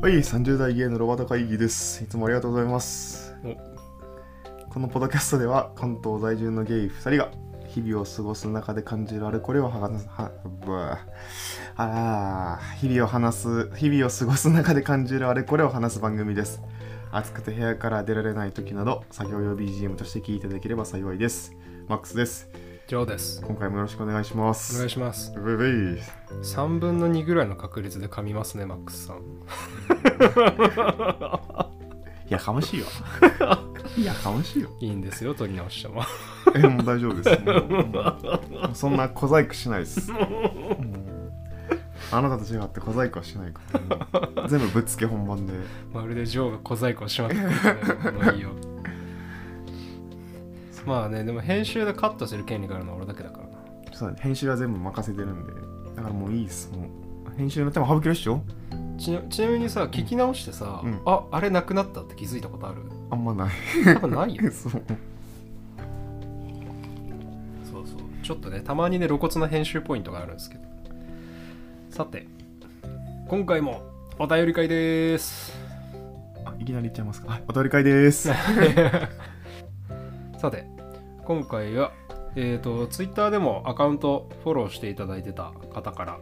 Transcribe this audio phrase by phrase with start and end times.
[0.00, 2.02] はい、30代芸のロバート会議です。
[2.02, 3.36] いつもありがとうございます。
[4.70, 7.30] このポッドキャストでは関東在住のゲイ2人が
[7.68, 10.32] 日々を過ごす中で感じるあれこれを話す、は、
[11.76, 16.62] あー日々を話す、日々を過ごす中で感じるあれこれを話す番組です。
[17.12, 21.52] 暑くて部屋から出られない時など作業用 BGM として聞いていただければ幸いです。
[21.88, 22.48] マックスです。
[22.90, 23.40] ジョーです。
[23.46, 24.74] 今回もよろしくお願いします。
[24.74, 25.32] お願いします。
[25.36, 26.00] ウェイウェイ
[26.42, 29.18] 3分の2ぐらいの確率で噛みますね、マックスさん。
[32.28, 32.86] いや、かましいよ。
[33.96, 34.70] いや、かましいよ。
[34.80, 36.02] いいんですよ、取り直しても。
[36.56, 37.30] え、もう大丈夫です。
[37.30, 37.34] う
[38.70, 40.10] んそんな小細工しないです。
[40.10, 40.18] うん
[42.10, 43.60] あなたと違って小細工はしないか
[44.34, 45.52] ら、全部ぶっつけ本番で。
[45.92, 47.54] まるでジョーが小細工をしまくってるね。
[48.24, 48.50] もういいよ。
[50.86, 53.52] まあね、でも編集でカットする権利があるのは俺だけだからな。
[53.92, 55.52] そうだね編集は全部任せてるんで。
[55.96, 56.70] だからもういいです。
[56.72, 56.86] も
[57.32, 58.42] う編集の手も省けるっしょ
[58.98, 62.82] ちなちなみにさ、聞き直してさ、うんああれなくなったって気づいたことある？
[63.10, 63.50] あんまない。
[63.94, 64.42] 多分ないよ。
[64.52, 64.72] そう。
[64.72, 64.78] そ
[67.80, 67.98] うそう。
[68.22, 70.64] ちょっとね、たまにね、露骨な編集ポイントがあるんですけど。
[71.90, 72.26] さて、
[73.28, 73.82] 今回も
[74.18, 75.52] お便り会です。
[76.44, 77.30] あいきなり言っちゃいますか。
[77.32, 78.28] はいお便り会です。
[80.38, 80.64] さて
[81.24, 81.92] 今回は
[82.36, 86.18] えっ、とツイッターでもアカウントフォローしていただいてた方から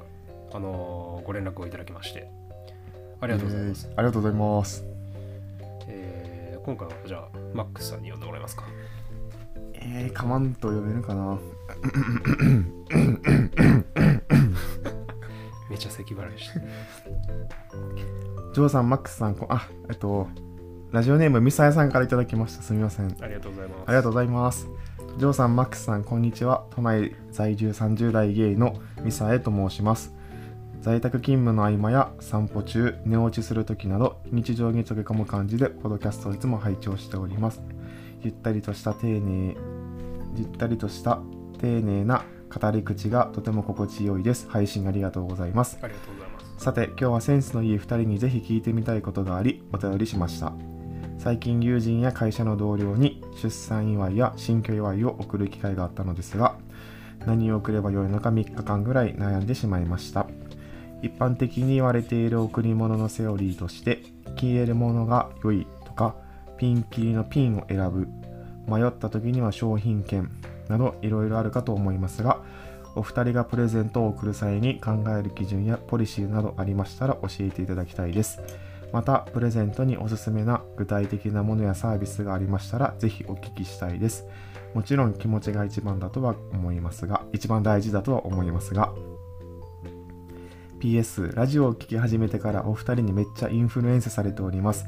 [0.53, 2.31] あのーご連絡をいただきまして
[3.21, 4.85] ありがとうございます、えーありがとうございます。
[5.89, 8.65] えー今回はじゃあマックスさんに呼んでもらえますか？
[9.75, 11.39] えー、かまんと呼べるかな。
[15.71, 16.61] めっちゃ咳払いして
[18.55, 20.27] ジョーさん、マックスさん、こあ、えっと、
[20.91, 22.63] ラジオネームミサヤさんからいただきました。
[22.63, 23.15] すみません。
[23.21, 24.69] ありがとうございますありがとうございます。
[25.19, 26.65] ジョーさん、マックスさん、こんにちは。
[26.71, 30.15] 都内在住30代ゲイのミサエと申します。
[30.81, 37.61] 在宅勤務の合間や散歩中、寝落ちするときなど、日常に溶け込む感じで、ポッドキャストをいつも拝聴しております。
[38.23, 39.57] ゆったりとした丁寧、
[40.37, 41.21] ゆったりとした
[41.59, 44.49] 丁寧な語り口がとても心地よいです。
[44.49, 45.79] 配信ありがとうございます。
[45.83, 50.53] ありがとうございますさて今日はセンスのいい2人にぜひ聞いてみたいことがありお便りしました
[51.19, 56.57] 最近友人や会社の同僚に出産祝いや新居祝いを送る機会があったのですが
[57.27, 60.29] 何を送ればよいのか3日間ぐらい悩んでしまいました
[61.03, 64.03] 一般的に言われている贈り物のセオリーとして
[64.37, 66.15] 消えるものが良いとか
[66.57, 68.07] ピンキリのピンを選ぶ
[68.73, 70.31] 迷った時には商品券
[70.69, 72.41] などいろいろあるかと思いますが
[72.95, 78.41] お二人がプレゼントを贈る際に考える基準やポリシーなどありましたら教えていただきたいです。
[78.93, 84.27] また、プレゼントにおすすめな具体的なものやサービスがありましたら、ぜひお聞きしたいです。
[84.75, 88.93] もちろん気持ちが一番だとは思いますが、一番大事だとは思いますが、
[90.79, 94.87] PS、ラジオを聴き始めてからお二人にめっちゃインフルエンスされております。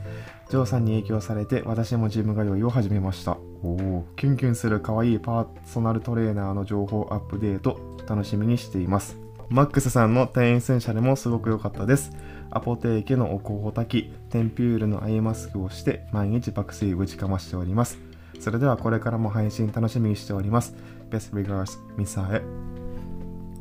[0.49, 3.39] ジョーさんに影響されて私もジム通いを始めました。
[3.63, 9.19] おお、キュンキュンする可愛いパーソナルトレーナーの情報アップデート楽しみにしています。
[9.49, 12.13] マックスさんの店員戦車でもすごく良かったです。
[12.53, 17.99] アポテーケのお香を炊き、テンピュールのアイマスクをして毎日爆睡ぶちかましております。
[18.41, 20.75] それではこれからも配信楽しみにしております。
[21.11, 22.43] Best regards, ミサエ。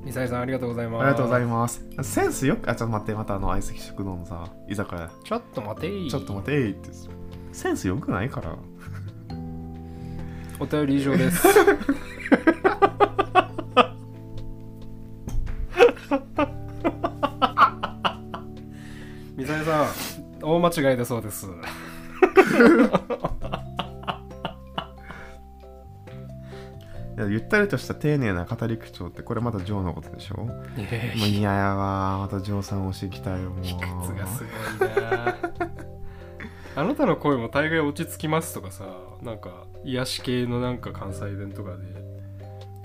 [0.04, 1.86] ミサイさんありがとうございますありがとうございます。
[2.02, 5.12] センスよく、あ、ちょっと待って、またあの相席食堂のさ、居酒屋。
[5.24, 6.90] ちょっと待ていちょっと待てーって。
[7.52, 8.56] センスよくないから。
[10.60, 11.48] お便り以上です
[20.60, 21.48] 大間違いだそうです。
[27.18, 30.38] いやゆったりとした丁寧な語り口調ってこれまたジョーのことでしょ？
[30.46, 31.14] もいやいや。
[31.14, 33.62] う嫌やわまたジョーさん押してきたよもう。
[33.62, 34.44] 理屈がす
[34.80, 35.38] ごいな
[36.76, 38.86] あなたの声も大概落ち着きますとかさ
[39.22, 41.84] なんか癒し系のなんか関西弁とかで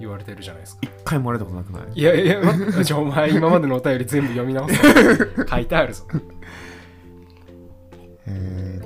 [0.01, 0.81] 言われてるじゃないですか。
[0.83, 2.01] 一回もられたことなくない？
[2.01, 4.75] いやいや待ってじゃあお前今までのお便り全部読み直す
[5.49, 6.05] 書いてあるぞ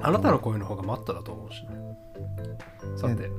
[0.02, 1.68] あなたの声の方がマットだと思うしね。
[2.96, 3.30] さて。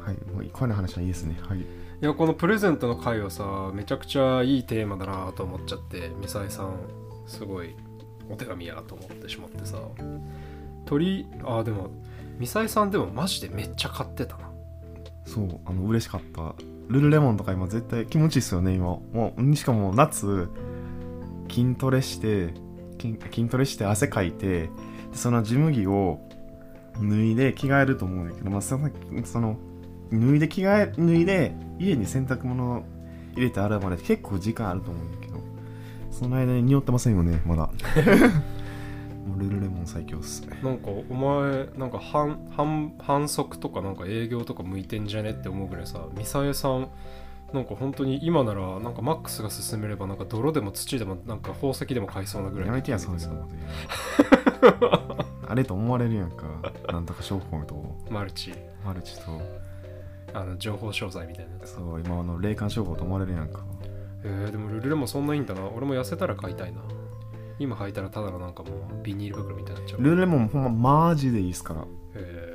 [0.00, 1.38] はいもう声の話はいいですね。
[1.42, 1.60] はい。
[1.60, 1.64] い
[2.00, 6.74] やこのプレゼントの回はさめちゃくちゃいいテーマだなと思っちゃってミサイさん
[7.26, 7.76] すごい
[8.30, 9.78] お手紙やと思ってしまってさ。
[10.86, 11.90] 鳥あでも
[12.38, 14.50] ミサイさんでもマジでめっちゃ買ってたな。
[15.26, 16.54] そうあの嬉しかった。
[16.88, 18.86] ルルレモンとか今絶対気持ちいいっすよね今。
[18.86, 20.48] もうしかも夏
[21.48, 22.54] 筋トレして
[23.00, 24.70] 筋筋トレして汗かいてで
[25.12, 26.20] そのジム着を
[27.00, 28.90] 脱いで着替えると思うんだけど、まあ、その
[29.24, 29.56] その
[30.12, 32.84] 脱いで着替え脱いで家に洗濯物
[33.34, 35.38] 入れて洗うまで結構時間あると思うんだけど
[36.10, 37.70] その間に匂ってませんよねまだ。
[39.26, 40.58] もうルルレモン最強っすね。
[40.62, 46.88] なんかお前なんか反反反則とかなんか営業とか向いてんじゃねって思うぐらいさミサエさん
[47.52, 53.48] なんか本当に今ならなんかマックスが進めればなんか泥でも土でもなんか宝石でも買いそうなぐらいやめてやそうですよ
[55.46, 56.46] あれと思われるやんか。
[56.92, 57.96] なんとか商法と。
[58.08, 58.54] マルチ。
[58.84, 59.40] マルチと。
[60.32, 61.74] あの情報商材みたいなやつ。
[61.74, 63.64] そう今の霊感商法と思われるやんか。
[64.22, 65.66] えー、でもルルレモンそんないいんだな。
[65.68, 66.80] 俺も痩せたら買いたいな。
[67.58, 70.02] 今履いたらただのなんかもうビニール袋みたいになっちゃう。
[70.02, 71.84] ルルレモンほんまマジでいいっすから。
[72.14, 72.50] へー。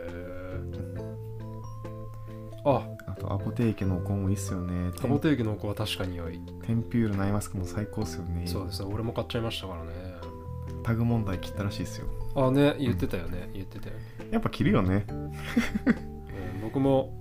[2.66, 2.96] あ。
[3.08, 4.92] あとアポテーケのお香もいいっすよね。
[5.00, 6.40] タボテーキのお香は確かに良い。
[6.66, 8.48] テンピュールナイマスクも最高っすよね。
[8.48, 8.90] そうですね。
[8.92, 9.92] 俺も買っちゃいましたからね
[10.86, 12.06] タグ問題切ったらしいっすよ。
[12.36, 15.06] あね言ってたよね、言ってたよね、やっぱ切るよね。
[15.10, 15.32] うん
[16.62, 17.12] 僕も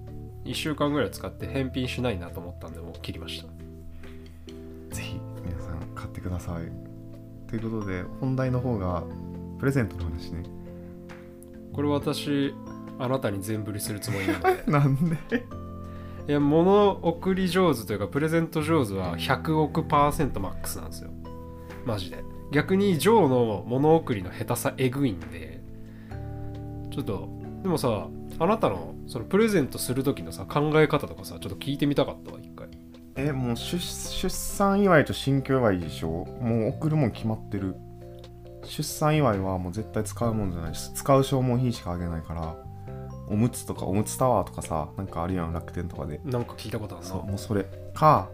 [0.44, 3.48] 1週間ぐらい使って返品しないなと思ったんでもう切りました。
[4.94, 6.70] ぜひ皆さん買ってください。
[7.48, 9.02] ということで本題の方が
[9.58, 10.42] プレゼントの話ね。
[11.72, 12.54] これ私
[12.98, 14.64] あなたに全振りするつもりなので。
[14.70, 14.96] なん
[15.28, 15.46] で？
[16.28, 21.10] いや物送り上手というかプレゼント上手は100億パーセントマックスなんですよ。
[21.86, 22.22] マジで
[22.52, 25.60] 逆にジョーの物送りの下手さえぐいんで
[26.90, 27.28] ちょっと
[27.62, 28.08] でもさ
[28.38, 32.68] あなたのそのプレゼントする時のさ考え方とかさちょっと聞いてみたかったわ一回。
[33.16, 36.08] えもう出出産祝いと新居祝いでしょ？
[36.08, 37.76] もう送るもん決まってる。
[38.64, 42.56] 出産祝いはもう絶対使うもんじゃないし使う消耗品しかあげないから
[43.28, 46.20] おむつとかおむつタワーとかさなんかあるやん楽天とかで。
[46.24, 47.10] なんか聞いたことあるな。
[47.10, 47.66] そうもうそれ。
[47.94, 48.28] か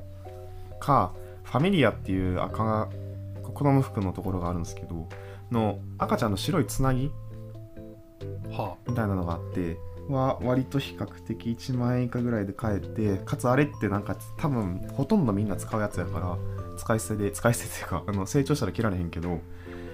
[0.79, 1.12] か
[1.45, 2.89] ファミリアっていう赤が
[3.52, 5.08] 子供服のところがあるんですけど
[5.50, 7.11] の赤ちゃんの白いつなぎ
[8.50, 9.76] はみたいなのがあって
[10.08, 16.37] は割と比較的1万円以下ぐらいで買えてかつあれってなんか多分ほとんどみんな使うやつやから
[16.76, 19.41] 使い捨てで使い捨てっていうかあの成長したら切られへんけど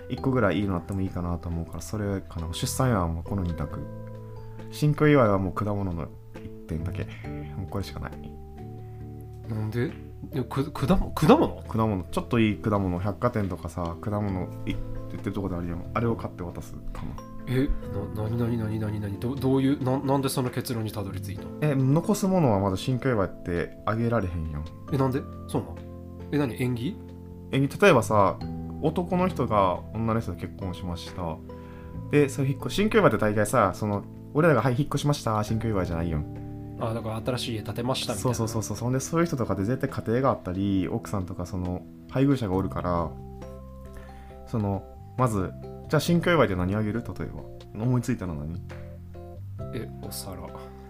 [0.09, 2.49] 1個ぐらいいいのあってもいいかなと思うからそれかな。
[2.53, 3.81] 出産祝いはもうこの2択。
[4.71, 7.05] 新居祝いはもう果物の1点だけ。
[7.57, 8.13] もうこれしかない。
[9.51, 9.91] あなんで？
[10.33, 11.63] いやく果物果物？
[11.69, 12.03] 果物。
[12.05, 12.99] ちょっといい果物。
[12.99, 14.77] 百貨店とかさ果物いって
[15.11, 15.85] 言ってるとこであるやん。
[15.95, 17.09] あれを買って渡すかな
[17.49, 17.69] え
[18.17, 19.21] な何何何何何？
[19.21, 21.51] どどういうななんでその結論にたどり着いたの？
[21.61, 24.65] え残すものはまだ新居祝いってあげられへんやん。
[24.93, 25.21] えなんで？
[25.49, 25.75] そうなん
[26.33, 26.63] え何？
[26.63, 26.97] 縁起？
[27.53, 28.37] え例えばさ
[28.83, 31.37] 男の人が女の人と結婚しました。
[32.11, 34.05] でそれ引っ越新居祝いって大概さその
[34.35, 36.21] 俺らが「はい引っ越しました新居祝い」じゃないよ
[36.79, 38.35] あだから新しい家建てましたみたいな。
[38.35, 38.77] そうそうそうそう。
[38.77, 43.11] そんでそういう人とかで絶対家庭があったり奥さんとかその配偶者がおるから
[44.47, 44.85] その
[45.17, 45.53] まず
[45.89, 47.03] じゃあ新居祝いって何あげる？
[47.03, 47.43] 例えば。
[47.83, 48.61] 思いついたのは何？
[49.75, 50.41] えお皿。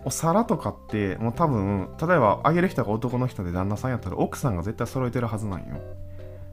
[0.05, 5.81] お皿とかってもう多分例えばあげる人が男の人で旦那さんやったら奥さんが絶対揃えてるはずなんよ。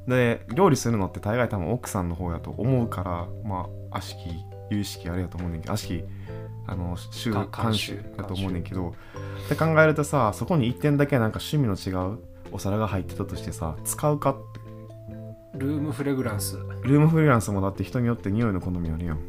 [0.08, 6.04] で料理するのって大概多分奥さんの方やと思うからまあ悪しき有識あれやと思うねんけど悪しき
[6.66, 8.94] あの習か慣習だと思うねんけど。
[9.46, 12.20] って考えるとさそこに1点だけなんか趣味の違う
[12.52, 14.64] お皿が入ってたとしてさ使うかって。
[15.58, 16.58] ルームフレグランス。
[16.84, 19.20] ルームフリーランスもだって人によって匂いの好みあるやん。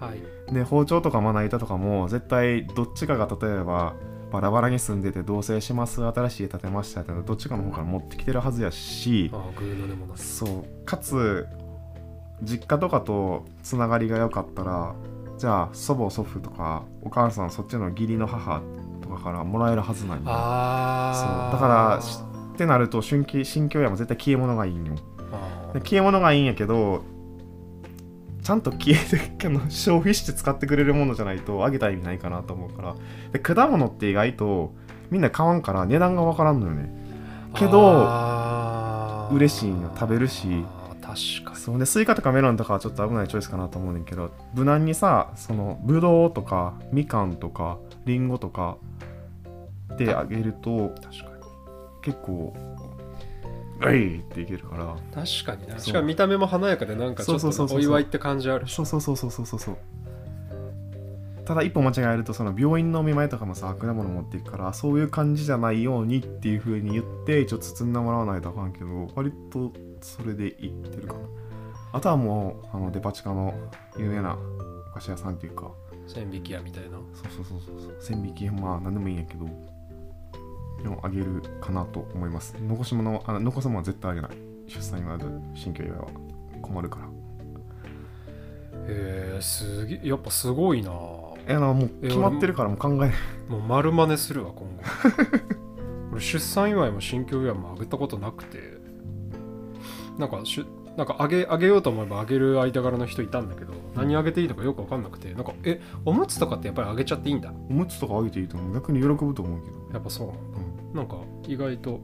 [0.00, 0.52] はい。
[0.52, 3.94] で包丁とかまな板とかも絶対どっちかが例えば
[4.32, 9.30] バラバラに住んでて同棲します新しい家建てましたってどっちかの方から持ってきてるはずやし。
[9.32, 10.84] ああグーのでもなくそう。
[10.84, 11.46] かつ
[12.42, 14.94] 実家とかとつながりが良かったら
[15.42, 18.62] じゃあ祖母祖父とかお母さんそっちの義理の母
[19.00, 20.26] とかからもらえるはずなんよそう。
[20.26, 20.32] だ
[21.58, 22.20] からし
[22.54, 24.94] ってなると春季新居屋も絶対消え物がいいんよ。
[25.32, 27.02] あで消え物がいいんやけど
[28.40, 32.94] ちゃんと消えてあの消費して使ってくれるものじゃないとあげた意味ないかなと思うから。
[33.32, 34.72] で果物って意外と
[35.10, 36.88] みんな買わんから値段がわからんのよね。
[37.52, 39.90] ーけど嬉しいんよ。
[39.98, 40.64] 食べるし
[41.14, 41.56] 確かに。
[41.56, 48.76] そうでスイカとかメロンとかはちょっと危ないチョイスかなと思うねんけど無難にさそのブドウとかみかんとかリンゴとか
[49.96, 51.32] であげると確かに。
[52.02, 52.54] 結構
[53.86, 54.96] 「えい!」っていけるから。
[55.14, 55.78] 確かにな。
[55.78, 58.66] しかも見た目も華やかでなんかちょっそうそうそうそうとお祝いって感じある。
[58.66, 59.76] しそうそうそうそうそうそうそう。
[61.44, 69.72] ただ一歩間違えるとその病院のお見舞いとかもさ果物持っていくからそういう感じじゃないようにっていう風に言って一応包んでもらわないとあかんけど割と
[70.06, 71.20] それでいってるかな。
[71.92, 73.54] あとはもうあのデパ地下の
[73.96, 74.36] 有名な
[74.90, 75.70] お菓子屋さんっていうか。
[76.06, 76.98] 千匹屋みたいな。
[77.12, 77.96] そうそうそうそうそう。
[78.00, 79.46] 千匹まあ何でもいいんやけど。
[80.82, 82.56] でもあげるかなと思います。
[82.60, 84.30] 残し物あ残すものは絶対あげない。
[84.66, 86.06] 出産祝いと新居祝いは
[86.60, 87.06] 困るから。
[88.88, 90.90] へえすげえやっぱすごいな。
[91.46, 93.10] えあのもう決まってるからもう考えない。
[93.48, 94.82] もう丸真似するわ今後。
[96.12, 98.58] 俺出産祝いも新居祝いもあげたことなくて
[100.18, 100.66] なんかしゅ
[100.96, 107.50] なんかあげあげようと思えばあげる間柄の人いたんだけど何あげていいのかよく分かんなくてなんかえおむつとかってやっぱりあげちゃっていいんだ？
[107.70, 108.74] おむつとかあげていいと思う。
[108.74, 109.76] 逆に喜ぶと思うけど。
[109.94, 110.26] やっぱそう。
[110.28, 110.38] なんだ
[110.90, 110.96] うん。
[110.96, 111.16] なんか
[111.48, 112.00] 意外と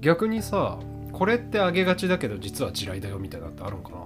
[0.00, 0.78] 逆にさ
[1.12, 3.96] これってあげがちだけど実は地雷だよみたいなのってあるんかな？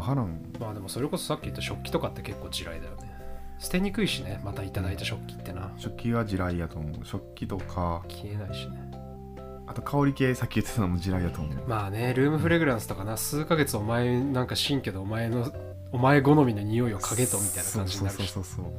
[0.00, 0.40] わからん。
[0.58, 3.14] まあでもそれこそさっき言った食器とかって結構地雷だよね。
[3.58, 5.72] 捨てにくいしねまたいただいた食器ってな。
[5.78, 6.92] 食器は地雷やと思う。
[7.04, 8.02] 食器とか。
[8.08, 8.90] 消えないしね
[9.66, 11.68] あと香り系さっき言ってたのも地雷やと思う。
[11.68, 15.52] まあねルームフレグランスとかな数ヶ月お前なんか新居でお前の
[15.92, 18.30] お前好みの匂いを嗅げとみたいな感じになるし。
[18.30, 18.70] そうそうそうそ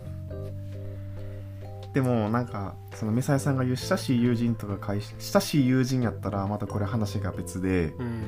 [1.91, 1.93] う。
[1.93, 8.23] でもなんかそのメサイさんが言う親しい友人とか会親しい友人やったらまたこれ話が別でうん。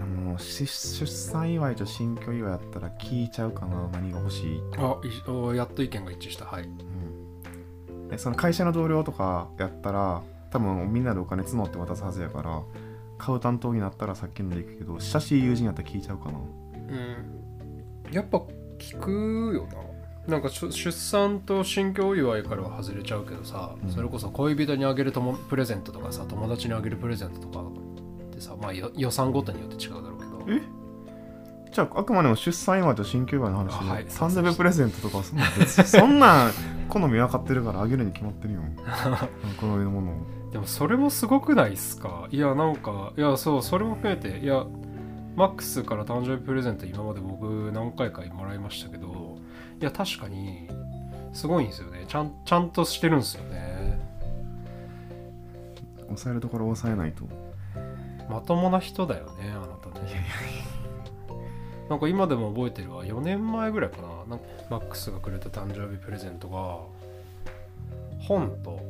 [0.00, 6.44] のし出産祝いと新居祝いやったら聞いちゃうかな何が欲しい、あいおやっと意見が一致した。
[6.44, 6.62] はい。
[6.62, 12.62] うん、でその会社の同僚とかやったら多分みんなでお金募って渡すはずやから
[13.18, 16.38] 買う担当になったらさっきのでいくけど親しい友人やったら聞いちゃうかな。
[16.38, 18.12] うん。
[18.12, 18.42] やっぱ
[18.78, 19.88] 聞くよな。
[20.28, 23.90] なんか出産と新居祝いからは外れちゃうけどさ、うん。
[23.90, 30.44] それこそ恋人にあげるともプレゼントとかさ友達にあげるプレゼントとかってさまあよ予算ごとによって違うだろうけど。
[30.48, 30.62] え？
[31.72, 34.06] じゃああくまでも出産祝いと新居祝いの話で、あはい。
[34.06, 36.52] 誕生日プレゼントとかそんな そんなん
[36.88, 38.62] 好み分かってるからあげるに決まってるよ。
[39.60, 42.26] 好みのものをでもそれもすごくないっすか？
[42.30, 44.64] いやなんかいやそうそれも含めていや
[45.36, 49.38] マックスから誕生日プレゼント今まで僕何回かもらいましたけど
[49.80, 50.68] いや確かに
[51.32, 52.04] すごいんですよね。
[52.08, 54.00] ちゃんちゃんとしてるんですよね。
[56.06, 57.24] 抑えるところ抑えないと。
[58.30, 60.26] まともな人だよねあなたね。
[61.88, 63.04] なんか今でも覚えてるわ。
[63.04, 64.08] 4年前ぐらいかな。
[64.28, 66.78] なんかマックスがくれた誕生日プレゼントが
[68.26, 68.80] 本と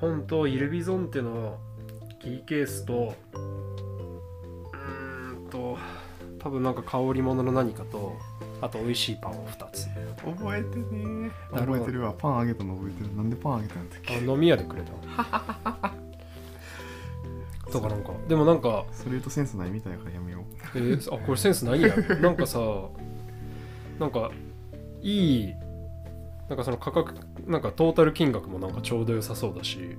[0.00, 1.58] 本とイルビゾンテの
[2.20, 5.76] キーケースとうーんと
[6.38, 8.16] 多分なんか香り物の何かと
[8.60, 9.86] あと美味しいパンを2つ。
[10.24, 11.30] 覚えてね。
[11.52, 12.12] 覚えてるわ。
[12.16, 13.14] パンあげたの覚えてる。
[13.16, 14.90] なんでパンあげたんだっあけ飲み屋でくれた
[17.70, 20.78] と かなんかでもなんかそれ言うとセンスないみたいやからやめよう。
[20.78, 21.82] えーあこれセンスないん。
[21.82, 22.58] や なんかさ
[24.00, 24.30] なんか
[25.02, 25.54] いい
[26.48, 27.14] なんかその価格
[27.48, 29.96] なんかトータル金額もなんかちょうど良さそうだし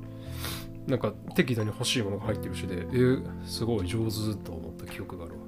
[0.88, 5.40] なんか適度に欲しいものが入ってるしでえーすごい上手と思った記憶があるわ。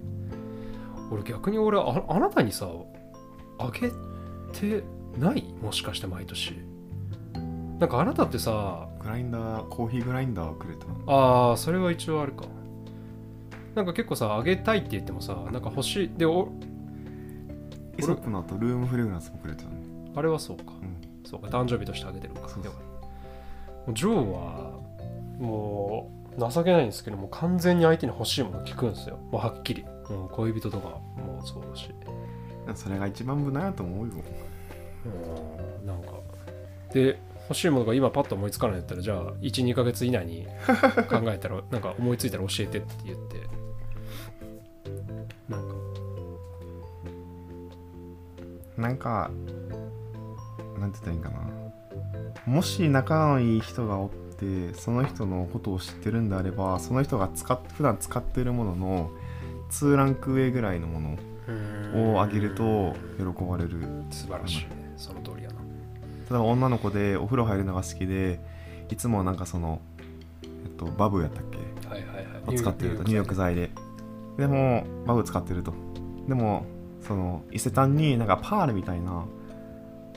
[1.12, 2.70] 俺逆に俺ああなたにさ
[3.60, 3.90] あげ
[4.52, 4.84] て
[5.18, 5.54] ない？
[5.62, 6.56] もしかして毎年。
[7.80, 12.46] なんかあなたってさグラインダーコーヒーグラインダーをくれたああそれは一応あるか。
[13.76, 16.12] なんか結構さあげたいって言ってもさなんか欲しい。
[16.18, 16.50] でお
[17.98, 19.72] イソップの後ルームフレグランスもくれたの。
[20.16, 21.01] あれはそうか、うん
[21.32, 22.50] そうか誕生日としてあげてるのか。
[22.50, 22.64] そう
[23.94, 24.80] ジョーは
[25.40, 29.18] もう情けないんですけどもう完全に相手に欲しいもの聞くんですよ。
[29.32, 31.90] もうはっきり、うん、恋人とかもそうだし。
[32.76, 34.14] それが一番無難やと思うよ。
[35.06, 35.88] うん。
[35.88, 36.12] なんか。
[36.94, 37.18] で
[37.50, 40.46] 欲しいものが今パッと思いつかないんだったらじゃあ12ヶ月以内に
[41.10, 43.38] 考えたら なんか思いついたら教えてって言って。
[45.48, 45.76] なんか。
[48.78, 49.32] なんか
[50.82, 52.52] なんて言ったらいいんかな。
[52.52, 59.12] もし仲のいい人がおってその人のことを知ってるんであればその人が使っ普段使ってるものの
[59.70, 63.86] 2ランク上ぐらいのものをあげると喜ばれる。
[64.10, 64.94] 素晴らしいね。
[64.98, 65.56] その通りやな。
[65.56, 65.62] 例
[66.32, 68.40] えば女の子でお風呂入るのが好きで
[68.90, 69.80] いつもなんかその、
[70.44, 71.58] えっと、バブやったっけ？
[71.88, 72.56] はいはいはい。
[72.56, 73.04] を使ってると。
[73.04, 73.70] 入浴剤で。
[74.38, 75.74] でもバブ使ってると。
[76.28, 76.66] でも
[77.02, 79.26] その伊勢丹になんかパールみたいな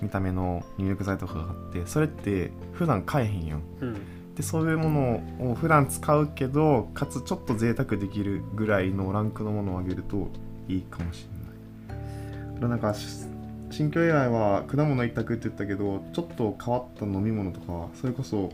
[0.03, 3.63] 見た目の入浴剤とかがあってそれって普段買えへんやん。
[3.81, 3.97] うん。
[4.35, 10.29] でそういうものを普段使うけどかつちょっと贅沢できるぐらいのランクのものをあげると
[10.69, 11.29] いいかもし
[11.89, 12.55] れない。
[12.57, 13.27] これなんかし
[13.71, 18.53] 新居以外は果物一択って言ったけどちょっと変わった飲み物とかそれこそ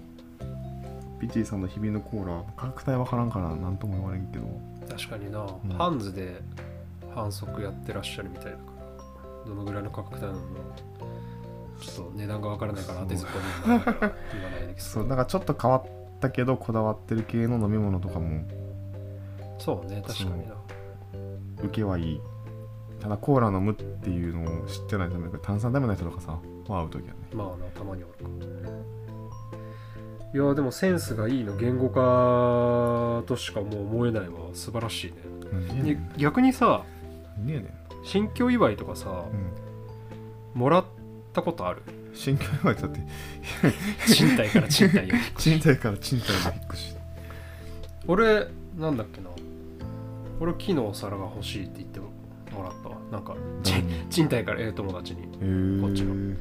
[1.21, 4.45] ピチーさんの日々のコーラ価格帯わからんから何とも言われんけど。
[4.89, 5.47] 確かにな、ん。
[5.77, 6.41] ハンズで
[7.15, 8.63] 反則やってらっしゃるみたいだか
[9.45, 10.39] らどのぐらいの価格帯なの？
[11.81, 13.45] ちょっと値段がわからないから当てずっぽに
[13.85, 15.85] 言わないでそうなんかちょっと変わっ
[16.21, 18.47] たけどこだわってる系の飲み物とかも。
[19.59, 20.55] そうね確かにな。
[21.63, 22.21] 受けはいい。
[23.01, 27.21] ただコーラ飲むっていうのを知ってないため炭酸ダメな人とかさまあ会う時はね。
[27.33, 28.21] まあなたまにおるか。
[30.33, 34.51] いやでもセンスがいいの言語化としかもう思えないわ。
[34.55, 35.13] 素晴らしい
[35.83, 35.99] ね。
[36.17, 36.85] 逆にさ
[37.39, 37.69] ねん
[38.05, 40.61] 新居祝いとかさうん。
[40.61, 40.85] もらっ
[41.33, 41.83] たことある？
[42.13, 43.01] 新居祝いだって。
[44.13, 45.51] 賃貸から賃貸を引っ越し。
[45.51, 46.95] 賃貸から賃貸で引っ越し
[48.07, 48.47] 俺
[48.79, 49.31] なんだっけな？
[50.41, 52.97] 俺昨日お皿が欲しいって言ってもらったわ。
[53.13, 53.75] なんかち
[54.09, 55.23] 賃貸からええ友達に。
[55.81, 56.35] こっちの。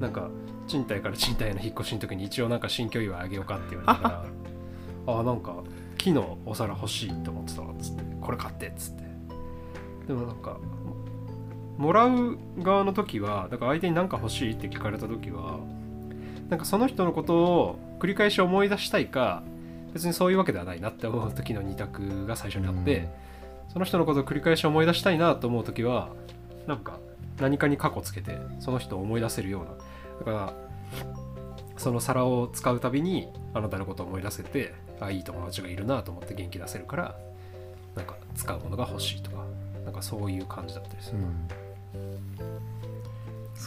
[0.00, 0.28] なんか
[0.68, 4.24] 賃貸から賃貸への引っ越しの時に一応なんか新居祝いあげようかって言われたから。
[5.20, 5.54] あなんか
[5.96, 8.04] 木のお皿欲しいと思ってたわっつって。
[8.20, 9.04] これ買ってっつって。
[10.08, 10.56] でもなんか
[11.78, 15.58] もらう側の時はだから相手に何か欲しいって聞かれた時は
[16.48, 19.42] なんかその人のことを繰り返し思い出したいか
[19.92, 23.08] 別にそういうわけではないなって思う時の二択が最初にあって、
[23.72, 26.10] その人のことを繰り返し思い出したいなと思う時は
[26.66, 26.98] なんか
[27.40, 29.70] 何かに過去つけてその人を思い出せるような。
[30.18, 30.66] だから
[31.78, 37.16] その皿を使うたびにあなたのことを思い出せてあいい友達がいるなと思って元気出せるから
[37.94, 39.44] なんか使うものが欲しいとか
[39.84, 41.48] なんかそういう感じだったりする、うん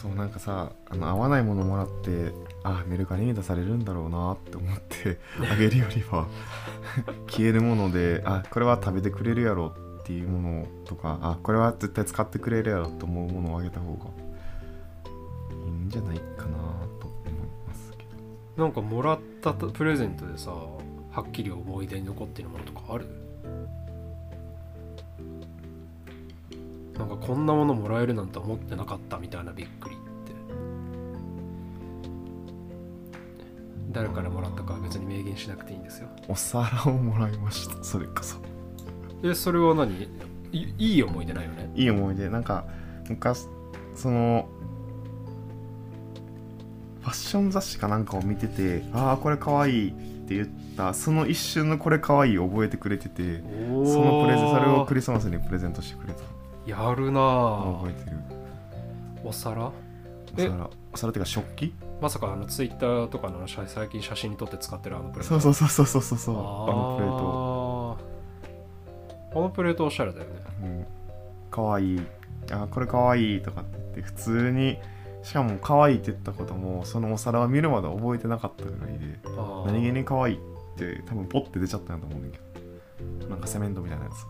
[0.00, 2.32] そうなんかさあの合わないものもらって
[2.64, 5.18] あメルカリに出されるんだろうなって思って
[5.52, 6.26] あげるよりは
[7.28, 14.06] 消えるものであこれは食べてくれるやろっていうものとかあこれは絶対使ってくれるやろと思うものをあげた方が
[15.66, 16.56] いいんじゃないかな
[16.98, 17.32] と思い
[17.68, 18.04] ますけ
[18.56, 18.64] ど。
[18.64, 23.06] なんかもらったプレゼントでさはっきり思い出に残ってるものとかある？
[27.00, 30.34] なんかこんなものもらえるなんて思ってなかったみたいなびっくりって。
[33.90, 36.08] 誰からもらったかは別に明言しなくていいんですよ。
[36.28, 37.82] お皿をもらいました。
[37.82, 38.36] それこそ。
[39.24, 40.08] えそれは何？
[40.52, 41.70] いいい思い出ないよね？
[41.74, 42.28] いい思い出。
[42.28, 42.66] なんか
[43.08, 43.46] 昔
[43.96, 44.46] その
[47.00, 49.92] ファッション雑誌かなんかを見ててああこれかわいいっ
[50.28, 53.42] て言ったその一瞬のこれかわいいを覚えてくれてて
[53.72, 56.20] おそのプレゼンそれをクリリスマスにプレゼントしてくれた
[56.70, 57.74] やるなあ。
[57.80, 58.16] 覚えてる。
[59.24, 59.66] お皿？
[59.66, 59.72] お
[60.36, 60.48] え？
[60.48, 61.74] 皿お皿っていうか食器？
[62.00, 65.38] まさかあのツイッターとかの写最近写真に撮って使ってるあのプレート。
[65.40, 66.36] そうそうそうそうそうそうそう。
[66.36, 67.98] ああのプレート。
[69.32, 70.30] あのプレートおしゃれだよね。
[70.62, 70.86] うん。
[71.50, 72.00] かわいい。
[72.50, 74.78] あーこれかわいいとかって言って普通に
[75.22, 79.18] しかも可愛いって言ったこともそのお皿を見るまで覚えてなかったぐらいで
[79.66, 80.38] 何気に可愛いっ
[80.78, 82.50] て多分ポッて出ちゃったんだと思うんだけど。
[83.28, 84.26] なんかセメントみたいなやつ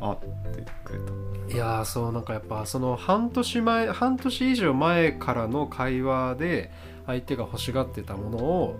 [0.00, 0.26] あって
[0.84, 0.98] くれ
[1.48, 1.54] た。
[1.54, 6.70] いやーそうなんかやっぱその半年前半年以上前からの会話で
[7.06, 8.76] 相手が欲しがってたものを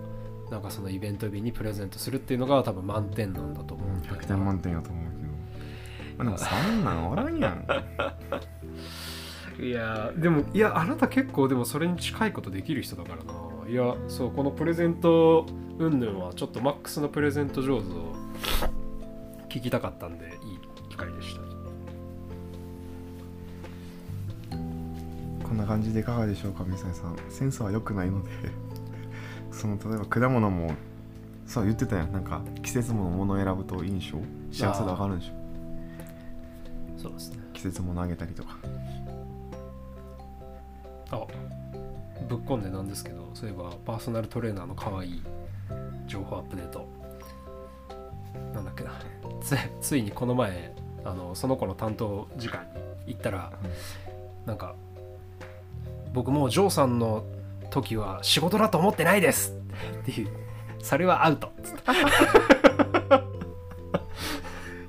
[0.51, 5.23] なんかそのイベント日にプレゼントするっていうのが多分満点なんだと思うんだよな100点満点やと思うけど、
[6.17, 7.65] まあ、でもそんなんおらんやん。
[9.61, 13.33] いやーでもいやあなた結構でもそれに近いことできる人だからな。
[13.69, 15.45] いやそうこのプレゼント
[15.77, 18.13] 云々はちょっとマックスのプレゼント上手を
[19.49, 20.58] 聞きたかったんでいい
[20.99, 21.41] 機会でした。
[25.47, 27.17] こんな感じでいかがでしょうか水谷さん。
[27.29, 28.29] センスは良くないので。
[29.51, 30.71] その例えば果物も
[31.45, 32.11] そう言ってたやん。
[32.11, 34.19] なんか季節物のものを選ぶといいんでしょ？
[34.51, 35.33] 幸せで上がるんでしょ？
[37.01, 37.39] そうですね。
[37.53, 38.57] 季節物あげたりとか。
[41.11, 41.25] あ
[42.27, 45.23] ぶっこんでなんですけどそういえばパーソナルトレーナーの可愛い
[46.05, 46.87] 情報アップデート。
[48.53, 48.91] なんだっけな。
[49.41, 52.63] つついにこの前あのその子の担当時間
[53.05, 53.51] に行ったら、
[54.45, 54.75] なんか
[56.13, 57.23] 僕もうジョーさんの
[57.69, 59.53] 時は仕事だと思ってないです
[60.01, 60.29] っていう。
[60.81, 61.51] それはアウト。
[61.61, 61.81] つって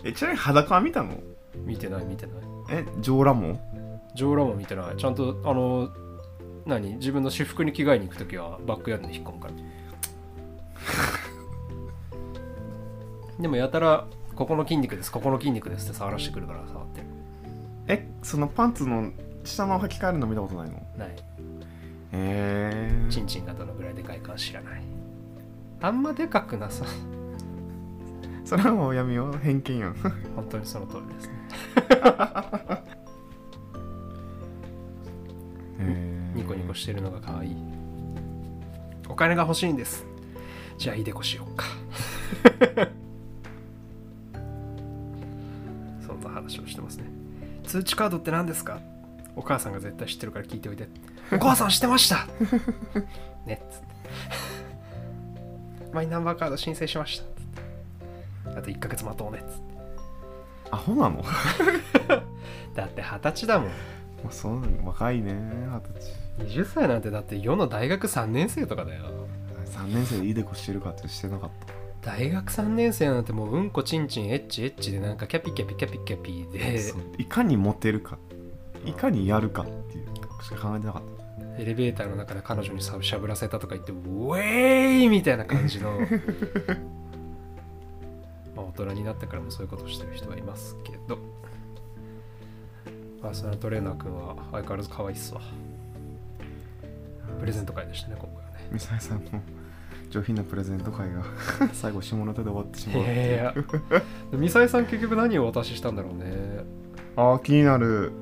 [0.04, 1.18] えちなみに裸は見たの？
[1.64, 2.34] 見てない見てない。
[2.70, 3.60] え上裸も
[4.14, 4.96] ジョーラも見てない。
[4.96, 5.90] ちゃんとあの
[6.64, 6.94] 何？
[6.94, 9.54] 自分の私服に着替えに行く時はバックヤードに引っ込むから。
[13.40, 14.06] でもやたら
[14.40, 17.02] ここの筋肉ですここの筋肉ですって触らせてくるから触って。
[17.02, 17.06] る
[17.88, 19.12] えそのパンツの
[19.44, 20.82] 下の履き替えるの見たことないの？
[20.96, 21.08] ない。
[21.10, 21.14] へ
[22.12, 24.82] えチンチンがどのぐらいでかいかは知らない。
[25.82, 26.86] あんまでかくなさ。
[28.46, 29.36] それはもうやめよう。
[29.36, 29.94] 偏見やん
[30.34, 31.34] 本当にその通りですね。
[36.34, 37.56] ニコニコしてるのが可愛い。
[39.06, 40.06] お金が欲しいんです。
[40.78, 41.66] じゃあいでこしようか
[46.10, 47.04] そんな話をしてますね
[47.64, 48.80] 通知カードって何ですか
[49.36, 50.88] お母さんが絶対知ってるから聞いておいて
[51.32, 52.26] お母さん知ってました
[53.46, 53.86] ねっつって
[55.92, 59.60] マイナンバーカード申請しましたっつってあと1ヶ月待とうねっつって
[60.72, 61.22] アホなの
[62.74, 63.74] だって二十歳だもんま
[64.28, 65.32] あそうなの若いね
[65.68, 69.04] 二十歳20歳なんてだって世の大学3年生とかだよ
[69.66, 76.80] 3年生でいいでこしてるかってしてなかった大学3年生なんてもううんこちんちんエッチエッチでなんかキャピキャピキャピキャピで。
[77.18, 78.18] いかにモテるか。
[78.84, 80.06] いかにやるかっていう。
[80.42, 81.02] しか考えてなかっ
[81.58, 86.00] エレベーターの中で彼女にさしゃぶらせたとか言ってウェーイみたいな感じの。
[88.56, 91.18] まあ、大人になってからもそういうことをしてる人はいますけど。
[93.20, 95.42] パーソナルトレーナー君は相変わらず可愛いっすわ。
[97.38, 98.68] プレゼント会でしたね今回はね。
[98.72, 99.30] ミサイさんの
[100.10, 101.22] 上品なプレゼント会が
[101.72, 103.54] 最後下ネタで終わってしまういやいや
[104.32, 106.64] ミサイさん結局何をお渡ししたんだろうね。
[107.16, 108.12] ああ気になる。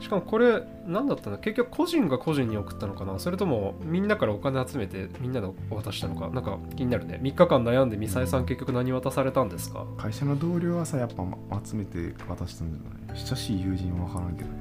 [0.00, 3.18] しかもこれ何だったの結局個人が個人に送ったのかな？
[3.18, 6.30] それともみんなからお金集めてみんなでお渡ししたのか？
[6.30, 7.20] なんか気になるね。
[7.22, 9.84] 3日間悩んでミサイさん結局何渡されたんですか？
[9.98, 13.18] 会社の同僚はさやっぱま集めて渡したんじゃない？
[13.22, 14.54] 親しい友人は分からんけどね。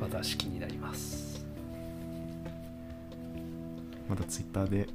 [0.00, 1.44] 私気になります。
[4.08, 4.88] またツイッターで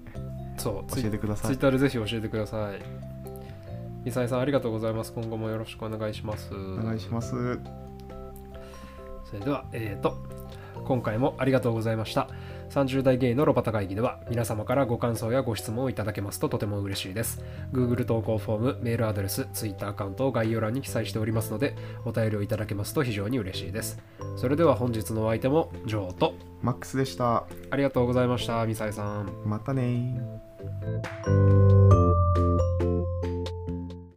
[0.62, 2.80] そう教えてくださいツイッターでぜひ教えてください
[4.04, 7.60] ミサイさんありがとうございます今後もよろしくお願いしますお願いします
[9.32, 10.18] それでは、えーと、
[10.84, 12.28] 今回もありがとうございました。
[12.70, 17.42] 30代ゲイのロバタ会議では皆様からご感想やご質問をいただけますととても嬉しいです。
[17.72, 24.00] Google 投稿フォーム、メールアドレス、Twitter アカウントを概要欄に記載しておりますので、お便りをいただけますと非常に嬉しいです。
[24.36, 29.32] それでは本日のお相手もジョーとマックスでしたありがとうございました、ミサイさん。
[29.46, 31.81] またね Thank you.